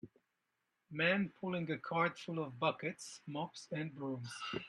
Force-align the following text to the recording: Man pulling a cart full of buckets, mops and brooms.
Man 0.89 1.29
pulling 1.39 1.69
a 1.69 1.77
cart 1.77 2.17
full 2.17 2.43
of 2.43 2.57
buckets, 2.59 3.21
mops 3.27 3.67
and 3.71 3.93
brooms. 3.93 4.33